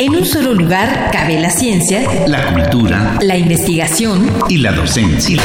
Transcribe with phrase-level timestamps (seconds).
[0.00, 5.42] En un solo lugar cabe la ciencia, la cultura, la investigación y la docencia.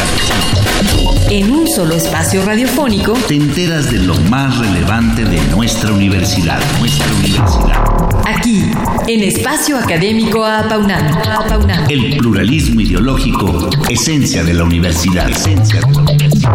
[1.29, 7.07] En un solo espacio radiofónico te enteras de lo más relevante de nuestra universidad, nuestra
[7.13, 7.83] universidad.
[8.25, 8.71] Aquí,
[9.07, 11.89] en Espacio Académico Apaunam.
[11.89, 15.29] El pluralismo ideológico, esencia de la universidad.
[15.29, 16.51] Esencia de la universidad.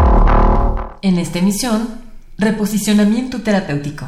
[1.03, 1.89] En esta emisión,
[2.39, 4.07] reposicionamiento terapéutico.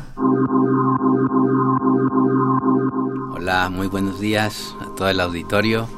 [3.50, 5.88] Hola, muy buenos días a todo el auditorio.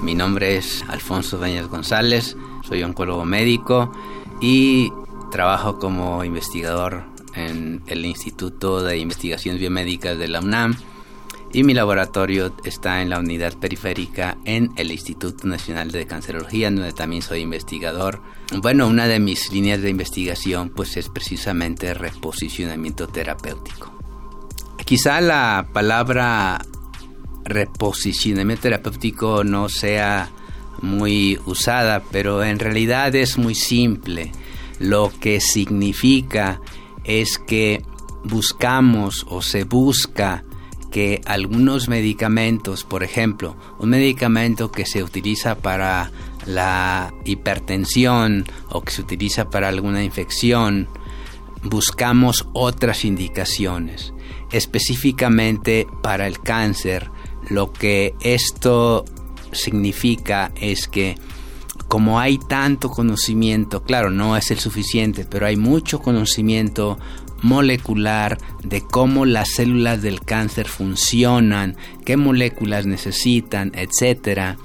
[0.00, 2.34] Mi nombre es Alfonso Dañez González,
[2.66, 3.92] soy oncólogo médico
[4.40, 4.90] y
[5.30, 7.04] trabajo como investigador
[7.34, 10.76] en el Instituto de Investigaciones Biomédicas de la UNAM
[11.52, 16.94] y mi laboratorio está en la unidad periférica en el Instituto Nacional de Cancerología, donde
[16.94, 18.22] también soy investigador.
[18.62, 23.92] Bueno, una de mis líneas de investigación pues es precisamente reposicionamiento terapéutico.
[24.86, 26.60] Quizá la palabra
[27.44, 30.30] reposicionamiento terapéutico no sea
[30.82, 34.32] muy usada, pero en realidad es muy simple.
[34.78, 36.60] Lo que significa
[37.04, 37.82] es que
[38.24, 40.44] buscamos o se busca
[40.90, 46.12] que algunos medicamentos, por ejemplo, un medicamento que se utiliza para
[46.46, 50.88] la hipertensión o que se utiliza para alguna infección,
[51.64, 54.12] buscamos otras indicaciones.
[54.52, 57.10] Específicamente para el cáncer,
[57.50, 59.04] lo que esto
[59.52, 61.16] significa es que
[61.88, 66.98] como hay tanto conocimiento, claro, no es el suficiente, pero hay mucho conocimiento
[67.42, 74.56] molecular de cómo las células del cáncer funcionan, qué moléculas necesitan, etcétera.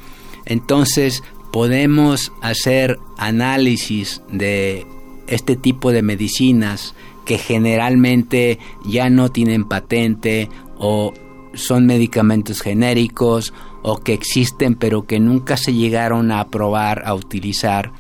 [0.45, 4.87] Entonces, podemos hacer análisis de
[5.27, 11.13] este tipo de medicinas que generalmente ya no tienen patente o
[11.53, 17.91] son medicamentos genéricos o que existen pero que nunca se llegaron a probar, a utilizar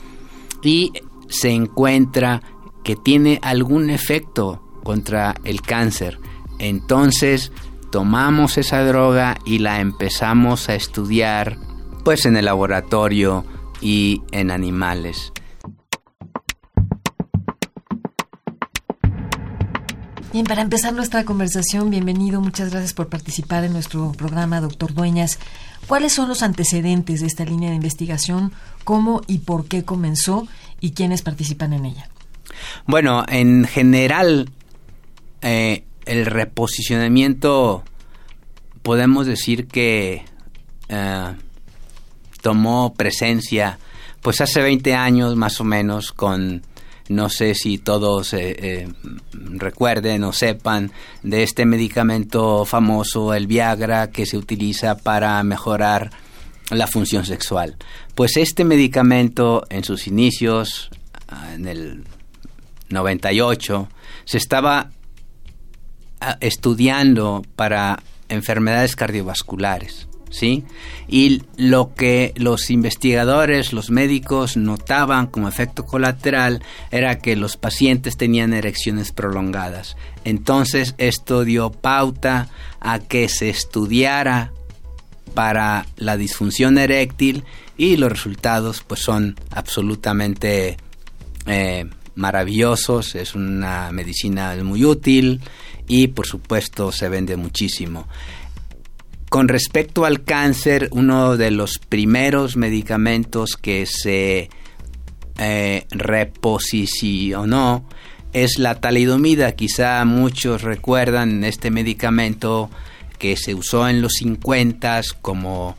[0.61, 0.93] y
[1.27, 2.41] se encuentra
[2.83, 6.19] que tiene algún efecto contra el cáncer.
[6.57, 7.51] Entonces
[7.91, 11.57] tomamos esa droga y la empezamos a estudiar
[12.03, 13.45] pues en el laboratorio
[13.81, 15.31] y en animales.
[20.31, 25.39] Bien, para empezar nuestra conversación, bienvenido, muchas gracias por participar en nuestro programa, doctor Dueñas.
[25.87, 28.51] ¿Cuáles son los antecedentes de esta línea de investigación?
[28.83, 30.47] ¿Cómo y por qué comenzó?
[30.81, 32.09] ¿Y quiénes participan en ella?
[32.85, 34.51] Bueno, en general,
[35.41, 37.83] eh, el reposicionamiento
[38.83, 40.25] podemos decir que
[40.89, 41.33] eh,
[42.43, 43.79] tomó presencia
[44.21, 46.61] pues hace 20 años más o menos con
[47.09, 48.87] no sé si todos eh, eh,
[49.33, 50.91] recuerden o sepan
[51.23, 56.11] de este medicamento famoso, el Viagra, que se utiliza para mejorar
[56.69, 57.77] la función sexual.
[58.13, 60.91] Pues este medicamento en sus inicios,
[61.27, 62.03] ah, en el
[62.89, 63.89] 98,
[64.25, 64.91] se estaba
[66.21, 70.08] ah, estudiando para enfermedades cardiovasculares.
[70.29, 70.63] ¿Sí?
[71.07, 78.17] Y lo que los investigadores, los médicos notaban como efecto colateral era que los pacientes
[78.17, 79.97] tenían erecciones prolongadas.
[80.23, 84.51] Entonces esto dio pauta a que se estudiara
[85.33, 87.43] para la disfunción eréctil
[87.77, 90.77] y los resultados pues son absolutamente
[91.45, 91.85] eh,
[92.15, 95.39] maravillosos, es una medicina muy útil
[95.87, 98.07] y por supuesto se vende muchísimo.
[99.29, 104.49] Con respecto al cáncer, uno de los primeros medicamentos que se
[105.37, 107.87] eh, reposicionó
[108.33, 109.51] es la talidomida.
[109.51, 112.71] Quizá muchos recuerdan este medicamento
[113.19, 115.77] que se usó en los 50 como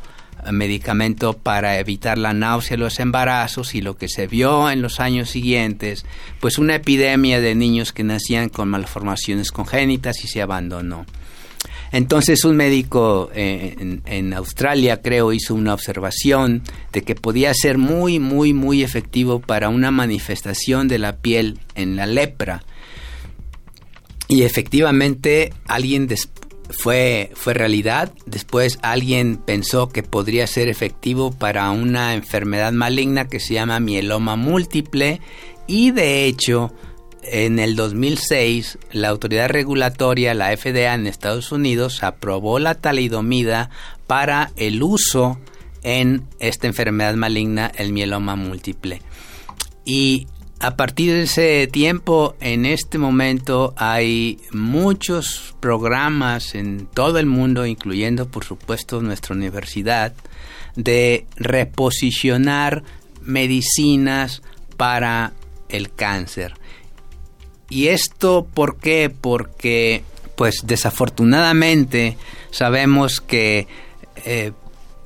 [0.53, 5.00] medicamento para evitar la náusea y los embarazos y lo que se vio en los
[5.00, 6.06] años siguientes,
[6.41, 11.05] pues una epidemia de niños que nacían con malformaciones congénitas y se abandonó.
[11.93, 18.19] Entonces un médico eh, en, Australia, creo, hizo una observación de que podía ser muy,
[18.19, 22.63] muy, muy efectivo para una manifestación de la piel en la lepra.
[24.28, 26.09] Y efectivamente alguien
[26.71, 28.13] fue, fue realidad.
[28.27, 34.37] Después alguien pensó que podría ser efectivo para una enfermedad maligna que se llama mieloma
[34.37, 35.21] múltiple.
[35.66, 36.72] Y de hecho,
[37.22, 43.71] en el 2006, la autoridad regulatoria, la FDA en Estados Unidos, aprobó la talidomida
[44.07, 45.39] para el uso
[45.83, 49.03] en esta enfermedad maligna, el mieloma múltiple.
[49.84, 50.27] Y
[50.61, 57.65] a partir de ese tiempo, en este momento hay muchos programas en todo el mundo,
[57.66, 60.13] incluyendo por supuesto nuestra universidad,
[60.77, 62.84] de reposicionar
[63.23, 64.43] medicinas
[64.77, 65.33] para
[65.69, 66.59] el cáncer.
[67.71, 69.11] ¿Y esto por qué?
[69.21, 70.03] Porque
[70.34, 72.17] pues desafortunadamente
[72.51, 73.69] sabemos que
[74.25, 74.53] eh,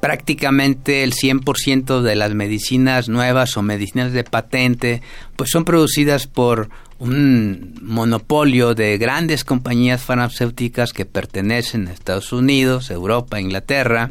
[0.01, 5.03] prácticamente el 100% de las medicinas nuevas o medicinas de patente
[5.37, 6.69] pues son producidas por
[6.99, 14.11] un monopolio de grandes compañías farmacéuticas que pertenecen a Estados Unidos, Europa, Inglaterra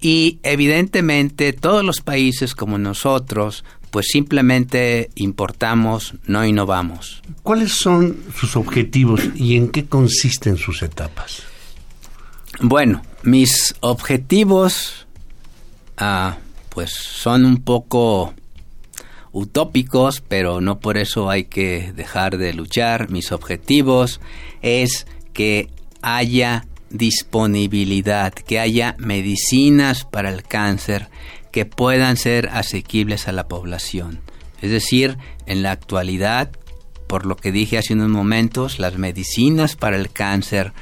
[0.00, 7.22] y evidentemente todos los países como nosotros pues simplemente importamos, no innovamos.
[7.42, 11.42] ¿Cuáles son sus objetivos y en qué consisten sus etapas?
[12.60, 15.06] Bueno, mis objetivos,
[15.96, 16.38] ah,
[16.70, 18.34] pues son un poco
[19.32, 23.10] utópicos, pero no por eso hay que dejar de luchar.
[23.10, 24.20] Mis objetivos
[24.62, 25.68] es que
[26.02, 31.08] haya disponibilidad, que haya medicinas para el cáncer
[31.58, 34.20] que puedan ser asequibles a la población.
[34.62, 36.52] Es decir, en la actualidad,
[37.08, 40.72] por lo que dije hace unos momentos, las medicinas para el cáncer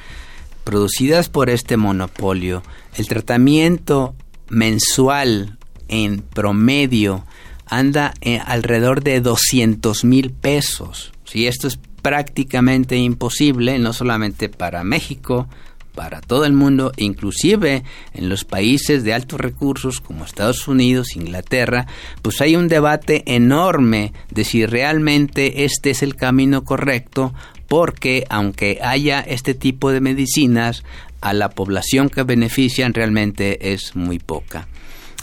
[0.64, 2.62] producidas por este monopolio,
[2.94, 4.14] el tratamiento
[4.50, 5.56] mensual
[5.88, 7.24] en promedio
[7.64, 11.14] anda eh, alrededor de 200 mil pesos.
[11.24, 15.48] Si esto es prácticamente imposible, no solamente para México,
[15.96, 17.82] para todo el mundo, inclusive
[18.14, 21.86] en los países de altos recursos como Estados Unidos, Inglaterra,
[22.22, 27.34] pues hay un debate enorme de si realmente este es el camino correcto
[27.66, 30.84] porque aunque haya este tipo de medicinas,
[31.20, 34.68] a la población que benefician realmente es muy poca.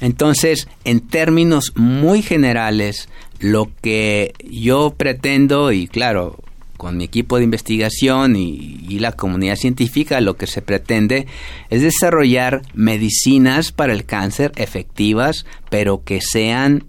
[0.02, 3.08] Entonces, en términos muy generales,
[3.40, 6.40] lo que yo pretendo, y claro,
[6.78, 11.26] con mi equipo de investigación y, la comunidad científica, lo que se pretende
[11.70, 16.86] es desarrollar medicinas para el cáncer efectivas, pero que sean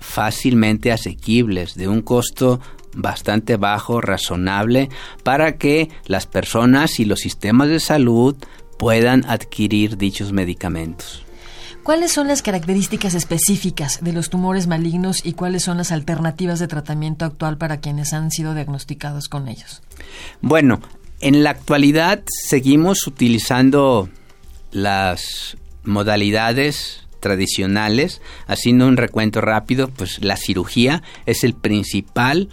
[0.00, 2.60] fácilmente asequibles, de un costo
[2.94, 4.88] bastante bajo, razonable,
[5.22, 8.34] para que las personas y los sistemas de salud
[8.78, 11.24] puedan adquirir dichos medicamentos.
[11.82, 16.68] ¿Cuáles son las características específicas de los tumores malignos y cuáles son las alternativas de
[16.68, 19.82] tratamiento actual para quienes han sido diagnosticados con ellos?
[20.40, 20.80] Bueno,
[21.20, 24.08] en la actualidad seguimos utilizando
[24.70, 32.48] las modalidades tradicionales, haciendo un recuento rápido, pues la cirugía es el principal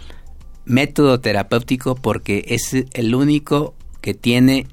[0.64, 4.66] método terapéutico porque es el único que tiene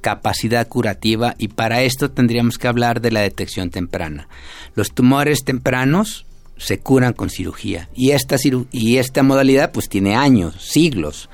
[0.00, 4.28] capacidad curativa y para esto tendríamos que hablar de la detección temprana.
[4.74, 6.26] Los tumores tempranos
[6.56, 8.36] se curan con cirugía y esta,
[8.70, 11.30] y esta modalidad pues tiene años, siglos.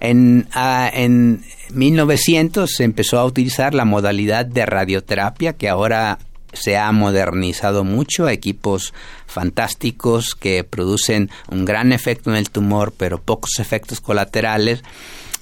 [0.00, 1.44] En, uh, en
[1.74, 6.18] 1900 se empezó a utilizar la modalidad de radioterapia que ahora
[6.52, 8.92] se ha modernizado mucho, equipos
[9.26, 14.82] fantásticos que producen un gran efecto en el tumor, pero pocos efectos colaterales.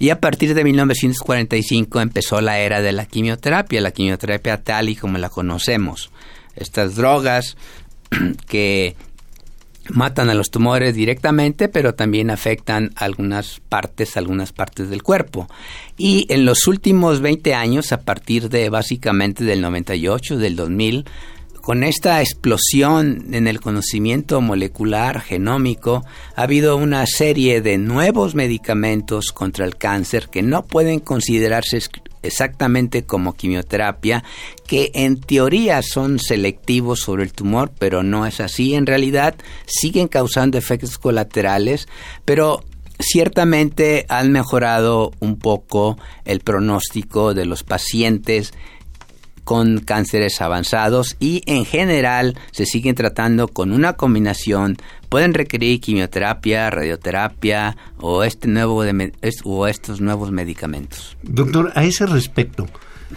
[0.00, 4.96] Y a partir de 1945 empezó la era de la quimioterapia, la quimioterapia tal y
[4.96, 6.10] como la conocemos.
[6.56, 7.58] Estas drogas
[8.48, 8.96] que
[9.90, 15.48] matan a los tumores directamente, pero también afectan algunas partes, algunas partes del cuerpo.
[15.98, 21.04] Y en los últimos 20 años, a partir de básicamente del 98, del 2000,
[21.60, 29.32] con esta explosión en el conocimiento molecular genómico, ha habido una serie de nuevos medicamentos
[29.32, 31.78] contra el cáncer que no pueden considerarse
[32.22, 34.24] exactamente como quimioterapia,
[34.66, 38.74] que en teoría son selectivos sobre el tumor, pero no es así.
[38.74, 39.34] En realidad
[39.66, 41.88] siguen causando efectos colaterales,
[42.24, 42.64] pero
[42.98, 48.52] ciertamente han mejorado un poco el pronóstico de los pacientes
[49.44, 54.76] con cánceres avanzados y en general se siguen tratando con una combinación
[55.10, 59.12] pueden requerir quimioterapia, radioterapia o este nuevo de,
[59.44, 61.16] o estos nuevos medicamentos.
[61.22, 62.66] Doctor, a ese respecto,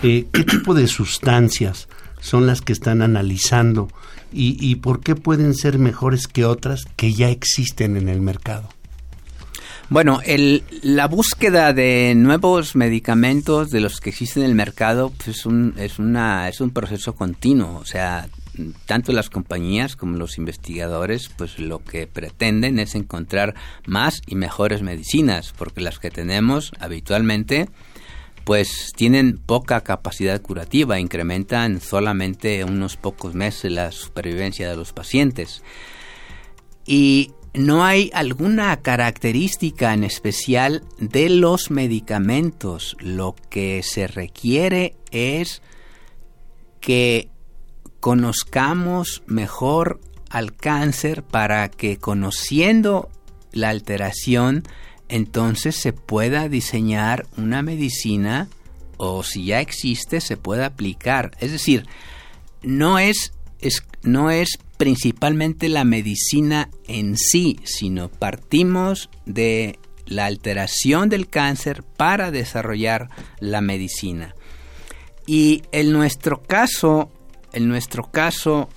[0.02, 1.88] eh, ¿qué tipo de sustancias
[2.20, 3.90] son las que están analizando
[4.34, 8.70] y, y por qué pueden ser mejores que otras que ya existen en el mercado?
[9.90, 10.22] Bueno,
[10.82, 15.76] la búsqueda de nuevos medicamentos de los que existen en el mercado pues es, un,
[15.78, 16.00] es
[16.62, 17.78] un proceso continuo.
[17.80, 18.28] O sea,
[18.86, 24.82] tanto las compañías como los investigadores, pues lo que pretenden es encontrar más y mejores
[24.82, 27.70] medicinas, porque las que tenemos habitualmente
[28.44, 35.64] pues tienen poca capacidad curativa, incrementan solamente unos pocos meses la supervivencia de los pacientes.
[36.86, 42.98] Y no hay alguna característica en especial de los medicamentos.
[43.00, 45.62] Lo que se requiere es
[46.80, 47.30] que
[48.00, 53.10] conozcamos mejor al cáncer para que conociendo
[53.52, 54.64] la alteración,
[55.08, 58.50] entonces se pueda diseñar una medicina
[58.98, 61.38] o si ya existe se pueda aplicar.
[61.40, 61.86] Es decir,
[62.64, 71.10] no es, es, no es principalmente la medicina en sí, sino partimos de la alteración
[71.10, 74.36] del cáncer para desarrollar la medicina.
[75.26, 77.12] Y en nuestro caso,
[77.54, 78.70] en nuestro caso,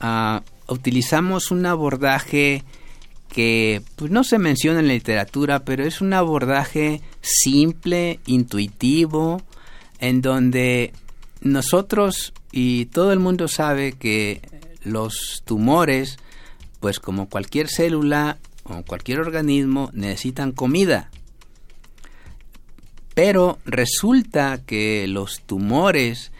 [0.00, 2.64] ah, utilizamos un abordaje
[3.28, 9.42] que pues, no se menciona en la literatura, pero es un abordaje simple, intuitivo,
[10.00, 10.92] en donde
[11.40, 14.40] nosotros y todo el mundo sabe que
[14.86, 16.18] los tumores,
[16.80, 21.10] pues como cualquier célula o cualquier organismo, necesitan comida.
[23.14, 26.32] Pero resulta que los tumores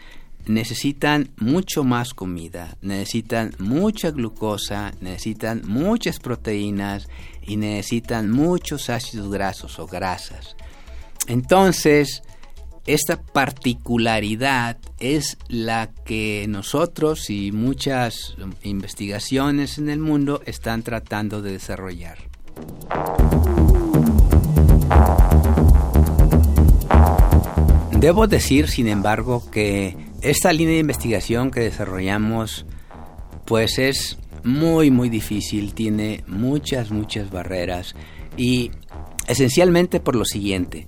[0.45, 7.09] necesitan mucho más comida, necesitan mucha glucosa, necesitan muchas proteínas
[7.41, 10.55] y necesitan muchos ácidos grasos o grasas.
[11.27, 12.23] Entonces,
[12.87, 21.51] esta particularidad es la que nosotros y muchas investigaciones en el mundo están tratando de
[21.51, 22.17] desarrollar.
[27.99, 32.65] Debo decir, sin embargo, que esta línea de investigación que desarrollamos
[33.43, 37.95] pues es muy muy difícil, tiene muchas muchas barreras
[38.37, 38.71] y
[39.27, 40.87] esencialmente por lo siguiente.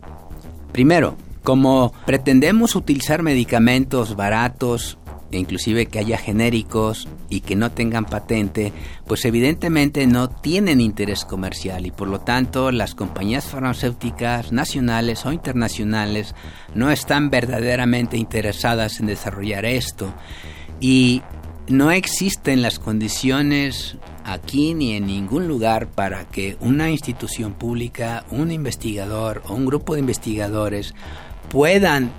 [0.72, 4.98] Primero, como pretendemos utilizar medicamentos baratos
[5.38, 8.74] inclusive que haya genéricos y que no tengan patente,
[9.06, 15.32] pues evidentemente no tienen interés comercial y por lo tanto las compañías farmacéuticas nacionales o
[15.32, 16.34] internacionales
[16.74, 20.12] no están verdaderamente interesadas en desarrollar esto.
[20.80, 21.22] Y
[21.68, 28.52] no existen las condiciones aquí ni en ningún lugar para que una institución pública, un
[28.52, 30.96] investigador o un grupo de investigadores
[31.50, 32.12] puedan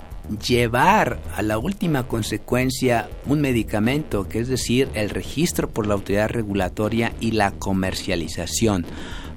[0.46, 6.28] llevar a la última consecuencia un medicamento, que es decir, el registro por la autoridad
[6.28, 8.87] regulatoria y la comercialización.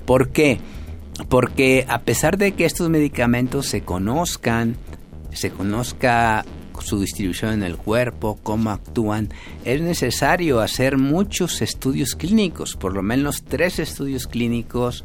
[0.05, 0.59] ¿Por qué?
[1.29, 4.75] Porque a pesar de que estos medicamentos se conozcan,
[5.31, 6.45] se conozca
[6.83, 9.29] su distribución en el cuerpo, cómo actúan,
[9.65, 15.03] es necesario hacer muchos estudios clínicos, por lo menos tres estudios clínicos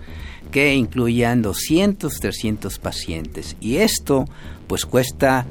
[0.50, 3.56] que incluyan 200, 300 pacientes.
[3.60, 4.24] Y esto
[4.66, 5.46] pues cuesta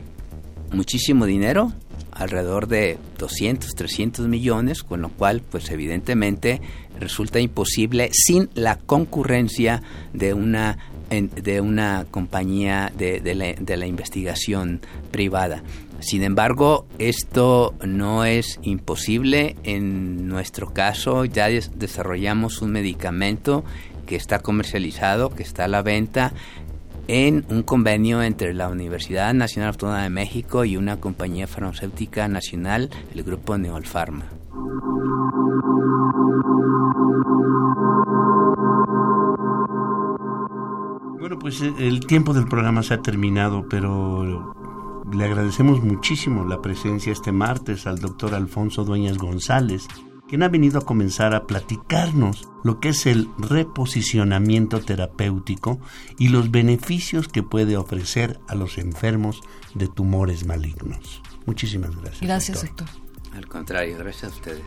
[0.72, 1.72] muchísimo dinero,
[2.12, 6.62] alrededor de 200, 300 millones, con lo cual, pues evidentemente
[7.00, 9.82] resulta imposible sin la concurrencia
[10.14, 10.78] de una
[11.10, 15.64] de una compañía de, la, de, la, investigación privada.
[16.00, 19.56] Sin embargo, esto no es imposible.
[19.64, 23.64] En nuestro caso, ya desarrollamos un medicamento
[24.08, 26.34] que está comercializado, que está a la venta,
[27.08, 32.90] en un convenio entre la Universidad Nacional Autónoma de México y una compañía farmacéutica nacional,
[33.14, 34.26] el grupo Neolfarma.
[41.20, 44.54] Bueno, pues eh, el tiempo del programa se ha terminado, pero
[45.12, 49.88] le agradecemos muchísimo la presencia este martes al doctor Alfonso Dueñas González,
[50.28, 55.80] quien ha venido a comenzar a platicarnos lo que es el reposicionamiento terapéutico
[56.18, 59.42] y los beneficios que puede ofrecer a los enfermos
[59.74, 61.22] de tumores malignos.
[61.46, 62.22] Muchísimas gracias.
[62.22, 62.88] Gracias, doctor.
[63.34, 64.66] Al contrario, gracias a ustedes.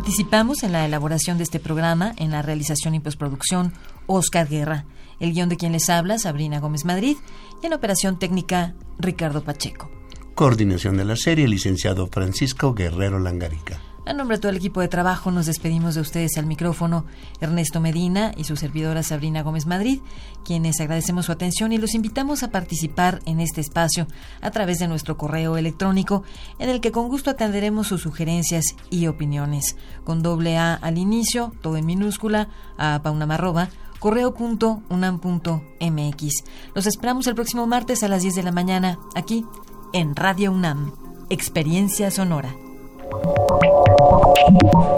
[0.00, 3.74] Participamos en la elaboración de este programa, en la realización y postproducción,
[4.06, 4.86] Oscar Guerra,
[5.20, 7.18] el guion de quien les habla, Sabrina Gómez Madrid,
[7.62, 9.90] y en operación técnica, Ricardo Pacheco.
[10.34, 13.78] Coordinación de la serie, licenciado Francisco Guerrero Langarica.
[14.10, 17.04] A nombre de todo el equipo de trabajo nos despedimos de ustedes al micrófono
[17.40, 20.00] Ernesto Medina y su servidora Sabrina Gómez Madrid,
[20.44, 24.08] quienes agradecemos su atención y los invitamos a participar en este espacio
[24.40, 26.24] a través de nuestro correo electrónico
[26.58, 29.76] en el que con gusto atenderemos sus sugerencias y opiniones.
[30.02, 32.48] Con doble A al inicio, todo en minúscula,
[32.78, 33.68] a paunamarroba,
[34.00, 36.34] correo.unam.mx.
[36.74, 39.46] Los esperamos el próximo martes a las 10 de la mañana, aquí
[39.92, 40.94] en Radio UNAM.
[41.28, 42.52] Experiencia Sonora.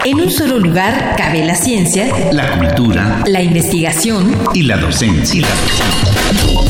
[0.05, 5.45] En un solo lugar cabe la ciencia, La cultura la investigación, y la docencia.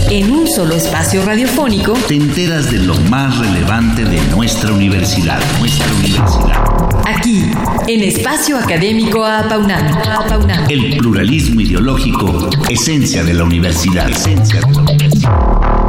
[0.09, 5.39] en un solo espacio radiofónico Te enteras de lo más relevante de nuestra universidad.
[5.59, 6.63] Nuestra universidad.
[7.05, 7.51] Aquí,
[7.87, 9.23] en Espacio Académico.
[9.25, 9.85] Apaunam.
[10.69, 14.09] El pluralismo ideológico, esencia de la universidad.
[14.09, 15.82] Esencia de la universidad.